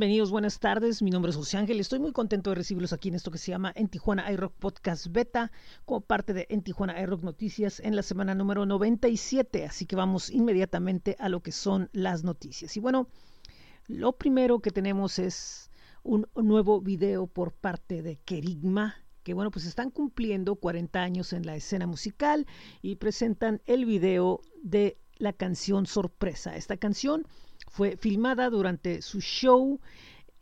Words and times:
bienvenidos, 0.00 0.30
buenas 0.30 0.58
tardes. 0.58 1.02
Mi 1.02 1.10
nombre 1.10 1.28
es 1.28 1.36
José 1.36 1.58
Ángel. 1.58 1.78
Estoy 1.78 1.98
muy 1.98 2.12
contento 2.12 2.48
de 2.48 2.56
recibirlos 2.56 2.94
aquí 2.94 3.10
en 3.10 3.16
esto 3.16 3.30
que 3.30 3.36
se 3.36 3.50
llama 3.50 3.70
En 3.76 3.86
Tijuana 3.86 4.32
iRock 4.32 4.54
Podcast 4.54 5.08
Beta, 5.10 5.52
como 5.84 6.00
parte 6.00 6.32
de 6.32 6.46
En 6.48 6.62
Tijuana 6.62 6.98
iRock 7.02 7.22
Noticias 7.22 7.80
en 7.80 7.94
la 7.94 8.02
semana 8.02 8.34
número 8.34 8.64
97. 8.64 9.66
Así 9.66 9.84
que 9.84 9.96
vamos 9.96 10.30
inmediatamente 10.30 11.16
a 11.18 11.28
lo 11.28 11.42
que 11.42 11.52
son 11.52 11.90
las 11.92 12.24
noticias. 12.24 12.78
Y 12.78 12.80
bueno, 12.80 13.08
lo 13.88 14.12
primero 14.12 14.60
que 14.60 14.70
tenemos 14.70 15.18
es 15.18 15.70
un 16.02 16.26
nuevo 16.34 16.80
video 16.80 17.26
por 17.26 17.52
parte 17.52 18.00
de 18.00 18.16
Kerigma, 18.16 19.04
que 19.22 19.34
bueno, 19.34 19.50
pues 19.50 19.66
están 19.66 19.90
cumpliendo 19.90 20.54
40 20.54 20.98
años 20.98 21.34
en 21.34 21.44
la 21.44 21.56
escena 21.56 21.86
musical 21.86 22.46
y 22.80 22.96
presentan 22.96 23.60
el 23.66 23.84
video 23.84 24.40
de 24.62 24.96
la 25.18 25.34
canción 25.34 25.84
Sorpresa. 25.84 26.56
Esta 26.56 26.78
canción 26.78 27.26
fue 27.70 27.96
filmada 27.96 28.50
durante 28.50 29.00
su 29.00 29.20
show 29.20 29.80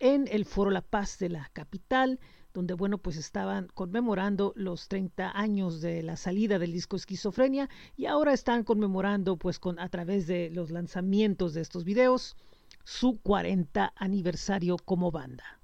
en 0.01 0.27
el 0.31 0.47
Foro 0.47 0.71
La 0.71 0.81
Paz 0.81 1.19
de 1.19 1.29
la 1.29 1.51
capital, 1.53 2.19
donde 2.55 2.73
bueno, 2.73 2.97
pues 2.97 3.19
estaban 3.19 3.69
conmemorando 3.75 4.55
los 4.57 4.89
30 4.89 5.39
años 5.39 5.83
de 5.83 6.03
la 6.03 6.17
salida 6.17 6.59
del 6.59 6.73
disco 6.73 6.97
Esquizofrenia 6.97 7.69
y 7.97 8.07
ahora 8.07 8.33
están 8.33 8.65
conmemorando 8.65 9.37
pues 9.37 9.59
con 9.59 9.79
a 9.79 9.91
través 9.91 10.27
de 10.27 10.49
los 10.51 10.71
lanzamientos 10.71 11.53
de 11.53 11.61
estos 11.61 11.85
videos 11.85 12.35
su 12.85 13.21
40 13.21 13.93
aniversario 13.95 14.77
como 14.79 15.11
banda. 15.11 15.58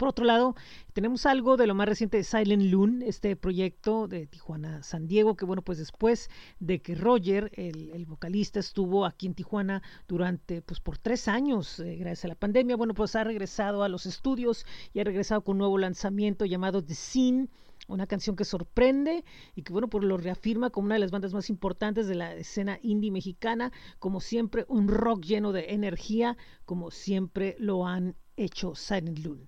Por 0.00 0.08
otro 0.08 0.24
lado, 0.24 0.54
tenemos 0.94 1.26
algo 1.26 1.58
de 1.58 1.66
lo 1.66 1.74
más 1.74 1.86
reciente 1.86 2.16
de 2.16 2.24
Silent 2.24 2.62
Loon, 2.72 3.02
este 3.02 3.36
proyecto 3.36 4.08
de 4.08 4.26
Tijuana 4.26 4.82
San 4.82 5.06
Diego, 5.06 5.36
que 5.36 5.44
bueno, 5.44 5.60
pues 5.60 5.76
después 5.76 6.30
de 6.58 6.80
que 6.80 6.94
Roger, 6.94 7.52
el, 7.54 8.06
vocalista, 8.06 8.60
estuvo 8.60 9.04
aquí 9.04 9.26
en 9.26 9.34
Tijuana 9.34 9.82
durante, 10.08 10.62
pues 10.62 10.80
por 10.80 10.96
tres 10.96 11.28
años, 11.28 11.80
eh, 11.80 11.96
gracias 11.96 12.24
a 12.24 12.28
la 12.28 12.34
pandemia, 12.34 12.76
bueno, 12.76 12.94
pues 12.94 13.14
ha 13.14 13.24
regresado 13.24 13.82
a 13.82 13.90
los 13.90 14.06
estudios 14.06 14.64
y 14.94 15.00
ha 15.00 15.04
regresado 15.04 15.44
con 15.44 15.56
un 15.56 15.58
nuevo 15.58 15.76
lanzamiento 15.76 16.46
llamado 16.46 16.82
The 16.82 16.94
Scene 16.94 17.48
una 17.86 18.06
canción 18.06 18.36
que 18.36 18.46
sorprende 18.46 19.22
y 19.54 19.64
que 19.64 19.72
bueno, 19.74 19.88
pues 19.88 20.02
lo 20.04 20.16
reafirma 20.16 20.70
como 20.70 20.86
una 20.86 20.94
de 20.94 21.00
las 21.00 21.10
bandas 21.10 21.34
más 21.34 21.50
importantes 21.50 22.06
de 22.06 22.14
la 22.14 22.34
escena 22.36 22.78
indie 22.82 23.10
mexicana, 23.10 23.70
como 23.98 24.20
siempre 24.22 24.64
un 24.66 24.88
rock 24.88 25.24
lleno 25.24 25.52
de 25.52 25.74
energía, 25.74 26.38
como 26.64 26.90
siempre 26.90 27.54
lo 27.58 27.86
han 27.86 28.16
hecho 28.36 28.74
Silent 28.74 29.18
Loon. 29.18 29.44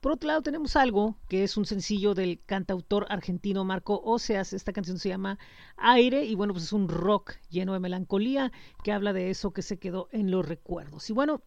Por 0.00 0.12
otro 0.12 0.28
lado, 0.28 0.42
tenemos 0.42 0.76
algo 0.76 1.16
que 1.28 1.42
es 1.42 1.56
un 1.56 1.64
sencillo 1.64 2.14
del 2.14 2.40
cantautor 2.46 3.06
argentino 3.08 3.64
Marco 3.64 4.00
Oseas. 4.04 4.52
Esta 4.52 4.72
canción 4.72 4.96
se 5.00 5.08
llama 5.08 5.40
Aire 5.76 6.24
y 6.24 6.36
bueno, 6.36 6.52
pues 6.52 6.66
es 6.66 6.72
un 6.72 6.88
rock 6.88 7.34
lleno 7.50 7.72
de 7.72 7.80
melancolía 7.80 8.52
que 8.84 8.92
habla 8.92 9.12
de 9.12 9.30
eso 9.30 9.50
que 9.50 9.62
se 9.62 9.78
quedó 9.78 10.08
en 10.12 10.30
los 10.30 10.46
recuerdos. 10.46 11.10
Y 11.10 11.12
bueno, 11.14 11.42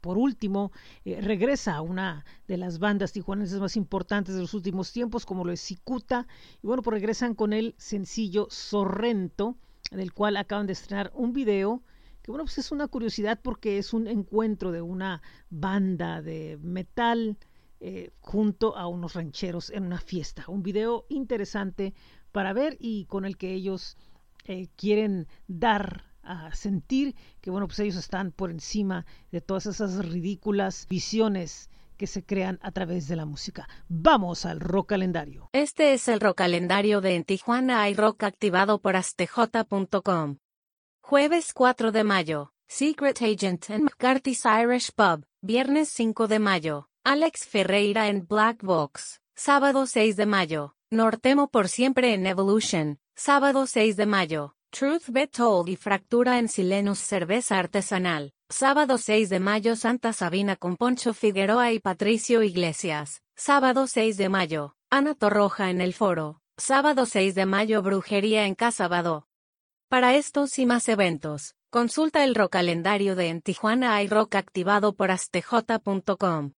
por 0.00 0.16
último, 0.16 0.70
eh, 1.04 1.20
regresa 1.20 1.80
una 1.80 2.24
de 2.46 2.56
las 2.56 2.78
bandas 2.78 3.10
tijuanenses 3.10 3.58
más 3.58 3.76
importantes 3.76 4.36
de 4.36 4.42
los 4.42 4.54
últimos 4.54 4.92
tiempos, 4.92 5.26
como 5.26 5.44
lo 5.44 5.50
es 5.50 5.60
Cicuta. 5.60 6.28
Y 6.62 6.68
bueno, 6.68 6.82
pues 6.82 6.94
regresan 6.94 7.34
con 7.34 7.52
el 7.52 7.74
sencillo 7.78 8.46
Sorrento, 8.48 9.56
del 9.90 10.12
cual 10.12 10.36
acaban 10.36 10.68
de 10.68 10.74
estrenar 10.74 11.10
un 11.16 11.32
video 11.32 11.82
que 12.22 12.32
bueno, 12.32 12.44
pues 12.44 12.58
es 12.58 12.72
una 12.72 12.88
curiosidad 12.88 13.38
porque 13.40 13.78
es 13.78 13.92
un 13.92 14.08
encuentro 14.08 14.72
de 14.72 14.82
una 14.82 15.22
banda 15.48 16.22
de 16.22 16.58
metal 16.60 17.38
eh, 17.80 18.10
junto 18.20 18.76
a 18.76 18.86
unos 18.86 19.14
rancheros 19.14 19.70
en 19.70 19.84
una 19.84 20.00
fiesta. 20.00 20.44
Un 20.48 20.62
video 20.62 21.06
interesante 21.08 21.94
para 22.32 22.52
ver 22.52 22.76
y 22.80 23.06
con 23.06 23.24
el 23.24 23.36
que 23.36 23.52
ellos 23.52 23.96
eh, 24.44 24.68
quieren 24.76 25.28
dar 25.46 26.04
a 26.22 26.52
sentir 26.54 27.14
que 27.40 27.50
bueno 27.50 27.68
pues 27.68 27.78
ellos 27.78 27.96
están 27.96 28.32
por 28.32 28.50
encima 28.50 29.06
de 29.30 29.40
todas 29.40 29.66
esas 29.66 30.04
ridículas 30.04 30.86
visiones 30.88 31.70
que 31.96 32.06
se 32.06 32.24
crean 32.24 32.58
a 32.62 32.72
través 32.72 33.08
de 33.08 33.16
la 33.16 33.24
música. 33.24 33.68
Vamos 33.88 34.44
al 34.44 34.60
rock 34.60 34.90
calendario. 34.90 35.48
Este 35.52 35.94
es 35.94 36.08
el 36.08 36.20
rock 36.20 36.38
calendario 36.38 37.00
de 37.00 37.16
En 37.16 37.24
Tijuana 37.24 37.82
hay 37.82 37.94
rock 37.94 38.24
activado 38.24 38.80
por 38.80 38.96
astj.com. 38.96 40.38
Jueves 41.00 41.52
4 41.54 41.92
de 41.92 42.04
mayo, 42.04 42.52
Secret 42.66 43.22
Agent 43.22 43.70
en 43.70 43.84
McCarthy's 43.84 44.44
Irish 44.44 44.92
Pub. 44.92 45.24
Viernes 45.40 45.88
5 45.90 46.26
de 46.26 46.38
mayo, 46.38 46.88
Alex 47.08 47.46
Ferreira 47.46 48.08
en 48.08 48.26
Black 48.26 48.64
Box. 48.64 49.20
Sábado 49.36 49.86
6 49.86 50.16
de 50.16 50.26
mayo. 50.26 50.74
Nortemo 50.90 51.46
por 51.46 51.68
siempre 51.68 52.14
en 52.14 52.26
Evolution. 52.26 52.98
Sábado 53.14 53.68
6 53.68 53.96
de 53.96 54.06
mayo. 54.06 54.56
Truth 54.70 55.10
Be 55.10 55.28
Told 55.28 55.68
y 55.68 55.76
Fractura 55.76 56.40
en 56.40 56.48
Silenus 56.48 56.98
Cerveza 56.98 57.60
Artesanal. 57.60 58.32
Sábado 58.48 58.98
6 58.98 59.28
de 59.28 59.38
mayo 59.38 59.76
Santa 59.76 60.12
Sabina 60.12 60.56
con 60.56 60.74
Poncho 60.74 61.14
Figueroa 61.14 61.70
y 61.70 61.78
Patricio 61.78 62.42
Iglesias. 62.42 63.22
Sábado 63.36 63.86
6 63.86 64.16
de 64.16 64.28
mayo. 64.28 64.74
Ana 64.90 65.14
Torroja 65.14 65.70
en 65.70 65.80
el 65.80 65.94
Foro. 65.94 66.40
Sábado 66.56 67.06
6 67.06 67.36
de 67.36 67.46
mayo 67.46 67.82
Brujería 67.82 68.46
en 68.46 68.56
Casa 68.56 68.88
Para 69.88 70.16
estos 70.16 70.58
y 70.58 70.66
más 70.66 70.88
eventos, 70.88 71.54
consulta 71.70 72.24
el 72.24 72.34
rock 72.34 72.50
calendario 72.50 73.14
de 73.14 73.28
En 73.28 73.42
Tijuana 73.42 74.04
rock 74.08 74.34
activado 74.34 74.96
por 74.96 75.12
astj.com. 75.12 76.50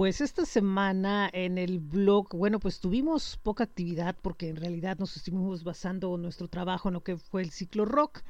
Pues 0.00 0.22
esta 0.22 0.46
semana 0.46 1.28
en 1.30 1.58
el 1.58 1.78
blog, 1.78 2.34
bueno, 2.34 2.58
pues 2.58 2.80
tuvimos 2.80 3.36
poca 3.36 3.64
actividad 3.64 4.16
porque 4.22 4.48
en 4.48 4.56
realidad 4.56 4.96
nos 4.98 5.14
estuvimos 5.14 5.62
basando 5.62 6.16
nuestro 6.16 6.48
trabajo 6.48 6.88
en 6.88 6.94
lo 6.94 7.02
que 7.02 7.18
fue 7.18 7.42
el 7.42 7.50
ciclo 7.50 7.84
rock. 7.84 8.22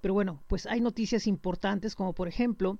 Pero 0.00 0.14
bueno, 0.14 0.42
pues 0.46 0.64
hay 0.64 0.80
noticias 0.80 1.26
importantes 1.26 1.94
como 1.94 2.14
por 2.14 2.28
ejemplo, 2.28 2.78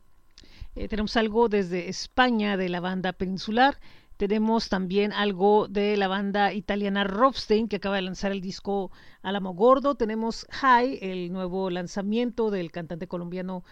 eh, 0.77 0.89
tenemos 0.89 1.19
algo 1.19 1.51
desde 1.51 1.91
España 1.91 2.57
de 2.57 2.71
la 2.71 2.81
banda 2.81 3.13
peninsular. 3.13 3.79
Tenemos 4.17 4.71
también 4.71 5.13
algo 5.13 5.69
de 5.69 5.99
la 5.99 6.09
banda 6.09 6.55
italiana 6.55 7.05
Robstein, 7.05 7.69
que 7.69 7.77
acaba 7.77 7.97
de 7.97 8.03
lanzar 8.03 8.33
el 8.33 8.41
disco 8.41 8.91
Álamo 9.21 9.53
Gordo. 9.53 9.95
Tenemos 9.95 10.47
High, 10.53 11.01
el 11.03 11.33
nuevo 11.35 11.69
lanzamiento 11.69 12.51
del 12.51 12.73
cantante 12.73 13.09
colombiano 13.09 13.63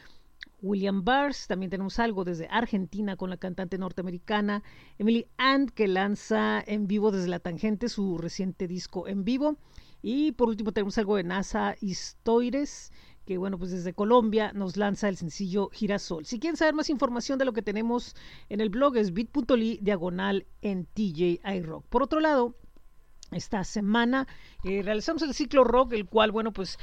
William 0.62 1.04
Bars. 1.04 1.46
También 1.46 1.70
tenemos 1.70 1.98
algo 1.98 2.24
desde 2.24 2.48
Argentina 2.50 3.16
con 3.16 3.30
la 3.30 3.36
cantante 3.36 3.78
norteamericana 3.78 4.62
Emily 4.98 5.26
And, 5.36 5.70
que 5.70 5.88
lanza 5.88 6.62
en 6.66 6.86
vivo 6.86 7.10
desde 7.10 7.28
la 7.28 7.40
tangente 7.40 7.88
su 7.88 8.18
reciente 8.18 8.66
disco 8.66 9.08
en 9.08 9.24
vivo. 9.24 9.56
Y 10.02 10.32
por 10.32 10.48
último 10.48 10.72
tenemos 10.72 10.98
algo 10.98 11.16
de 11.16 11.24
NASA 11.24 11.74
Histoires, 11.80 12.92
que 13.24 13.38
bueno, 13.38 13.58
pues 13.58 13.72
desde 13.72 13.92
Colombia 13.92 14.52
nos 14.52 14.76
lanza 14.76 15.08
el 15.08 15.16
sencillo 15.16 15.68
Girasol. 15.72 16.26
Si 16.26 16.38
quieren 16.38 16.56
saber 16.56 16.74
más 16.74 16.90
información 16.90 17.38
de 17.38 17.44
lo 17.44 17.52
que 17.52 17.62
tenemos 17.62 18.14
en 18.48 18.60
el 18.60 18.70
blog 18.70 18.96
es 18.96 19.12
bit.ly 19.12 19.80
diagonal 19.82 20.46
en 20.62 20.86
TJ 20.86 21.40
iRock. 21.56 21.86
Por 21.86 22.02
otro 22.02 22.20
lado, 22.20 22.56
esta 23.32 23.64
semana 23.64 24.28
eh, 24.62 24.82
realizamos 24.82 25.22
el 25.22 25.34
ciclo 25.34 25.64
rock, 25.64 25.94
el 25.94 26.06
cual, 26.06 26.30
bueno, 26.30 26.52
pues 26.52 26.78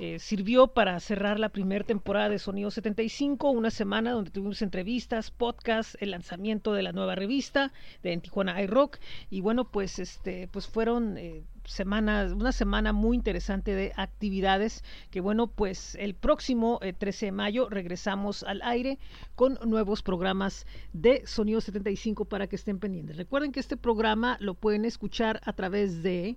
eh, 0.00 0.18
sirvió 0.18 0.66
para 0.66 0.98
cerrar 0.98 1.38
la 1.38 1.50
primera 1.50 1.84
temporada 1.84 2.28
de 2.28 2.40
Sonido 2.40 2.72
75, 2.72 3.50
una 3.50 3.70
semana 3.70 4.10
donde 4.10 4.32
tuvimos 4.32 4.60
entrevistas, 4.60 5.30
podcasts, 5.30 5.96
el 6.00 6.10
lanzamiento 6.10 6.72
de 6.72 6.82
la 6.82 6.90
nueva 6.90 7.14
revista 7.14 7.72
de 8.02 8.16
Tijuana 8.16 8.60
iRock 8.62 8.98
y 9.30 9.40
bueno, 9.40 9.64
pues 9.70 10.00
este 10.00 10.48
pues 10.48 10.66
fueron 10.66 11.16
eh, 11.16 11.44
semanas, 11.64 12.32
una 12.32 12.50
semana 12.50 12.92
muy 12.92 13.16
interesante 13.16 13.72
de 13.76 13.92
actividades 13.96 14.82
que 15.12 15.20
bueno, 15.20 15.46
pues 15.46 15.94
el 15.94 16.14
próximo 16.14 16.80
13 16.80 17.26
eh, 17.26 17.28
de 17.28 17.32
mayo 17.32 17.68
regresamos 17.68 18.42
al 18.42 18.62
aire 18.62 18.98
con 19.36 19.60
nuevos 19.64 20.02
programas 20.02 20.66
de 20.92 21.24
Sonido 21.24 21.60
75 21.60 22.24
para 22.24 22.48
que 22.48 22.56
estén 22.56 22.80
pendientes. 22.80 23.16
Recuerden 23.16 23.52
que 23.52 23.60
este 23.60 23.76
programa 23.76 24.38
lo 24.40 24.54
pueden 24.54 24.84
escuchar 24.84 25.40
a 25.44 25.52
través 25.52 26.02
de 26.02 26.36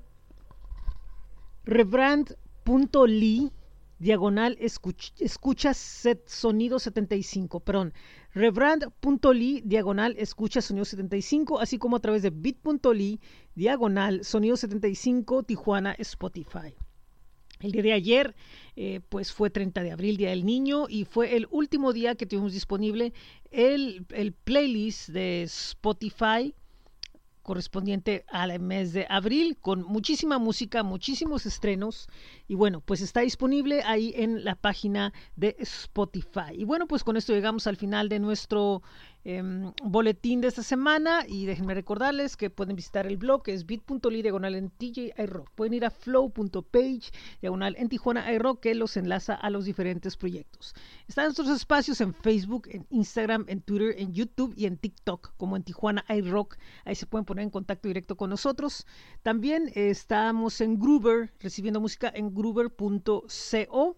Rebrand 1.66 2.38
diagonal 4.00 4.58
escucha, 4.60 5.74
set, 5.74 6.28
sonido 6.28 6.80
75, 6.80 7.60
perdón, 7.60 7.94
rebrand.ly 8.34 9.62
diagonal 9.66 10.16
escucha 10.18 10.62
sonido 10.62 10.86
75, 10.86 11.60
así 11.60 11.78
como 11.78 11.98
a 11.98 12.00
través 12.00 12.22
de 12.22 12.30
bit.ly 12.30 13.20
diagonal 13.56 14.24
sonido 14.24 14.56
75 14.56 15.44
Tijuana 15.44 15.96
Spotify. 16.00 16.76
El 17.60 17.72
día 17.72 17.82
de 17.82 17.94
ayer, 17.94 18.36
eh, 18.76 19.02
pues 19.10 19.34
fue 19.34 19.50
30 19.50 19.82
de 19.82 19.92
abril, 19.92 20.18
Día 20.18 20.30
del 20.30 20.46
Niño, 20.46 20.86
y 20.88 21.06
fue 21.06 21.36
el 21.36 21.48
último 21.50 21.92
día 21.92 22.14
que 22.14 22.28
tuvimos 22.28 22.54
disponible 22.54 23.14
el, 23.50 24.06
el 24.10 24.34
playlist 24.34 25.10
de 25.10 25.42
Spotify 25.44 26.54
correspondiente 27.48 28.26
al 28.28 28.60
mes 28.60 28.92
de 28.92 29.08
abril, 29.10 29.58
con 29.62 29.82
muchísima 29.82 30.38
música, 30.38 30.84
muchísimos 30.84 31.46
estrenos 31.46 32.10
Y 32.48 32.56
bueno, 32.56 32.82
pues 32.82 33.02
está 33.02 33.22
disponible 33.22 33.84
ahí 33.84 34.14
en 34.16 34.44
la 34.44 34.56
página 34.56 35.14
de 35.36 35.56
Spotify. 35.60 36.54
Y 36.54 36.64
bueno, 36.64 36.88
pues 36.88 37.04
con 37.04 37.18
esto 37.18 37.34
llegamos 37.34 37.68
al 37.68 37.76
final 37.76 38.10
de 38.10 38.20
nuestro 38.20 38.82
Em, 39.30 39.74
boletín 39.84 40.40
de 40.40 40.48
esta 40.48 40.64
semana 40.64 41.26
y 41.28 41.46
déjenme 41.46 41.74
recordarles 41.74 42.38
que 42.38 42.50
pueden 42.50 42.78
visitar 42.78 43.06
el 43.06 43.18
blog 43.18 43.44
que 43.44 43.52
es 43.52 43.66
bit.ly 43.66 44.22
diagonal 44.22 44.56
en 44.56 44.70
TJ 44.70 45.16
iRock. 45.18 45.52
Pueden 45.52 45.74
ir 45.74 45.84
a 45.84 45.90
flow.page 45.90 47.12
diagonal 47.42 47.76
en 47.78 47.90
Tijuana 47.90 48.32
iRock 48.32 48.62
que 48.62 48.74
los 48.74 48.96
enlaza 48.96 49.34
a 49.34 49.50
los 49.50 49.66
diferentes 49.66 50.16
proyectos. 50.16 50.74
Están 51.10 51.26
nuestros 51.26 51.50
espacios 51.50 52.00
en 52.00 52.14
Facebook, 52.14 52.70
en 52.72 52.88
Instagram, 52.90 53.44
en 53.50 53.60
Twitter, 53.60 53.96
en 53.98 54.14
YouTube 54.14 54.54
y 54.56 54.66
en 54.66 54.78
TikTok 54.78 55.34
como 55.36 55.58
en 55.58 55.64
Tijuana 55.64 56.06
iRock. 56.08 56.56
Ahí 56.86 56.96
se 56.96 57.06
pueden 57.06 57.26
poner 57.26 57.44
en 57.44 57.50
contacto 57.50 57.90
directo 57.90 58.16
con 58.16 58.30
nosotros. 58.30 58.88
También 59.24 59.74
estamos 59.76 60.62
en 60.62 60.80
Groover 60.80 61.34
recibiendo 61.42 61.82
música 61.82 62.10
en 62.16 62.34
groover.co 62.38 63.98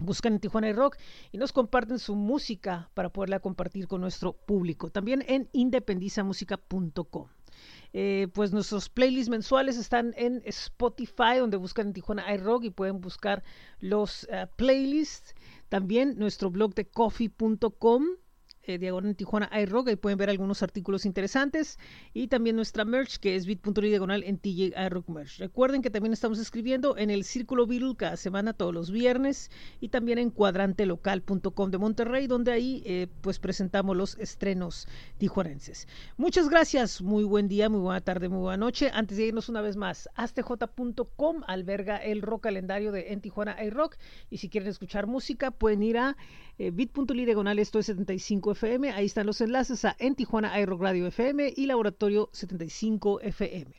buscan 0.00 0.34
en 0.34 0.40
Tijuana 0.40 0.72
Rock 0.72 0.96
y 1.30 1.38
nos 1.38 1.52
comparten 1.52 1.98
su 1.98 2.14
música 2.14 2.90
para 2.94 3.10
poderla 3.10 3.40
compartir 3.40 3.86
con 3.86 4.00
nuestro 4.00 4.32
público. 4.32 4.90
También 4.90 5.24
en 5.28 5.48
independizamusica.com. 5.52 7.28
Eh, 7.92 8.28
pues 8.32 8.52
nuestros 8.52 8.88
playlists 8.88 9.28
mensuales 9.28 9.76
están 9.76 10.14
en 10.16 10.42
Spotify, 10.46 11.38
donde 11.38 11.56
buscan 11.56 11.88
en 11.88 11.92
Tijuana 11.92 12.32
iRock 12.34 12.64
y 12.64 12.70
pueden 12.70 13.00
buscar 13.00 13.42
los 13.80 14.28
eh, 14.30 14.46
playlists. 14.56 15.34
También 15.68 16.18
nuestro 16.18 16.50
blog 16.50 16.74
de 16.74 16.86
coffee.com 16.86 18.04
eh, 18.74 18.78
diagonal 18.78 19.16
Tijuana 19.16 19.50
iRock, 19.62 19.88
ahí 19.88 19.96
pueden 19.96 20.18
ver 20.18 20.30
algunos 20.30 20.62
artículos 20.62 21.04
interesantes 21.04 21.78
y 22.14 22.28
también 22.28 22.56
nuestra 22.56 22.84
merch 22.84 23.16
que 23.16 23.36
es 23.36 23.46
bit.ly 23.46 23.88
diagonal 23.88 24.22
en 24.24 24.38
TJ 24.38 24.72
iRock 24.86 25.08
merch. 25.08 25.38
Recuerden 25.38 25.82
que 25.82 25.90
también 25.90 26.12
estamos 26.12 26.38
escribiendo 26.38 26.96
en 26.96 27.10
el 27.10 27.24
Círculo 27.24 27.66
Beatle 27.66 27.96
cada 27.96 28.16
semana 28.16 28.52
todos 28.52 28.72
los 28.72 28.90
viernes 28.90 29.50
y 29.80 29.88
también 29.88 30.18
en 30.18 30.30
cuadrantelocal.com 30.30 31.70
de 31.70 31.78
Monterrey 31.78 32.26
donde 32.26 32.52
ahí 32.52 32.82
eh, 32.86 33.08
pues 33.20 33.38
presentamos 33.38 33.96
los 33.96 34.18
estrenos 34.18 34.86
tijuanenses. 35.18 35.88
Muchas 36.16 36.48
gracias, 36.48 37.02
muy 37.02 37.24
buen 37.24 37.48
día, 37.48 37.68
muy 37.68 37.80
buena 37.80 38.00
tarde, 38.00 38.28
muy 38.28 38.40
buena 38.40 38.56
noche. 38.56 38.90
Antes 38.92 39.16
de 39.18 39.26
irnos 39.26 39.48
una 39.48 39.60
vez 39.60 39.76
más, 39.76 40.08
astj.com 40.14 41.42
alberga 41.46 41.96
el 41.96 42.22
rock 42.22 42.44
calendario 42.44 42.92
de 42.92 43.12
En 43.12 43.20
Tijuana 43.20 43.62
iRock 43.64 43.96
y 44.30 44.38
si 44.38 44.48
quieren 44.48 44.68
escuchar 44.68 45.06
música 45.06 45.50
pueden 45.50 45.82
ir 45.82 45.98
a 45.98 46.16
eh, 46.58 46.70
bit.ly 46.70 47.24
diagonal 47.24 47.58
esto 47.58 47.78
es 47.78 47.86
75 47.86 48.50
Ahí 48.62 49.06
están 49.06 49.26
los 49.26 49.40
enlaces 49.40 49.86
a 49.86 49.96
En 49.98 50.14
Tijuana 50.14 50.60
iRock 50.60 50.82
Radio 50.82 51.06
FM 51.06 51.54
y 51.56 51.64
Laboratorio 51.64 52.28
75 52.32 53.22
FM. 53.22 53.74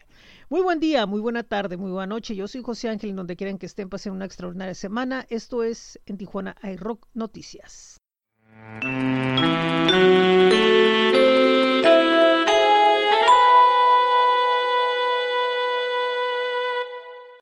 Muy 0.50 0.62
buen 0.62 0.80
día, 0.80 1.06
muy 1.06 1.22
buena 1.22 1.44
tarde, 1.44 1.78
muy 1.78 1.92
buena 1.92 2.08
noche. 2.08 2.36
Yo 2.36 2.48
soy 2.48 2.64
José 2.64 2.90
Ángel, 2.90 3.12
en 3.12 3.18
donde 3.18 3.36
quieran 3.36 3.60
que 3.60 3.68
estén, 3.68 3.90
pasen 3.90 4.14
una 4.14 4.26
extraordinaria 4.26 4.74
semana. 4.74 5.28
Esto 5.30 5.62
es 5.62 6.00
En 6.08 6.18
Tijuana 6.18 6.56
iRock 6.64 7.08
Noticias. 7.14 7.98